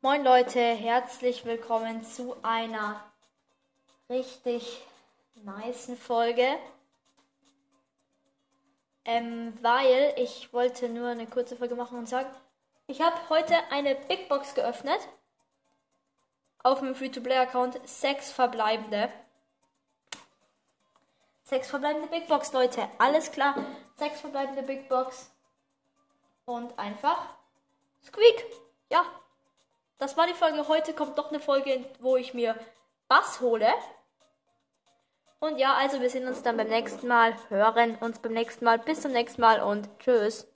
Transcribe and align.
Moin 0.00 0.22
Leute, 0.22 0.60
herzlich 0.60 1.44
willkommen 1.44 2.04
zu 2.04 2.36
einer 2.44 3.02
richtig 4.08 4.80
nice 5.42 5.90
Folge. 6.00 6.46
Ähm, 9.04 9.52
weil 9.60 10.14
ich 10.16 10.52
wollte 10.52 10.88
nur 10.88 11.08
eine 11.08 11.26
kurze 11.26 11.56
Folge 11.56 11.74
machen 11.74 11.98
und 11.98 12.08
sagen, 12.08 12.30
ich 12.86 13.00
habe 13.00 13.16
heute 13.28 13.56
eine 13.72 13.96
Big 13.96 14.28
Box 14.28 14.54
geöffnet. 14.54 15.00
Auf 16.62 16.78
dem 16.78 16.94
Free-to-Play-Account 16.94 17.80
sechs 17.88 18.30
verbleibende. 18.30 19.12
Sechs 21.42 21.70
verbleibende 21.70 22.06
Big 22.06 22.28
Box, 22.28 22.52
Leute. 22.52 22.88
Alles 22.98 23.32
klar. 23.32 23.56
Sechs 23.96 24.20
verbleibende 24.20 24.62
Big 24.62 24.88
Box. 24.88 25.28
Und 26.44 26.78
einfach 26.78 27.34
Squeak. 28.04 28.44
Ja. 28.90 29.04
Das 29.98 30.16
war 30.16 30.26
die 30.26 30.34
Folge. 30.34 30.68
Heute 30.68 30.94
kommt 30.94 31.18
doch 31.18 31.30
eine 31.30 31.40
Folge, 31.40 31.84
wo 32.00 32.16
ich 32.16 32.32
mir 32.32 32.54
Bass 33.08 33.40
hole. 33.40 33.68
Und 35.40 35.58
ja, 35.58 35.74
also 35.74 36.00
wir 36.00 36.10
sehen 36.10 36.26
uns 36.26 36.42
dann 36.42 36.56
beim 36.56 36.68
nächsten 36.68 37.06
Mal, 37.06 37.36
hören 37.48 37.96
uns 37.96 38.18
beim 38.18 38.32
nächsten 38.32 38.64
Mal. 38.64 38.78
Bis 38.78 39.02
zum 39.02 39.12
nächsten 39.12 39.40
Mal 39.40 39.60
und 39.60 39.88
tschüss. 39.98 40.48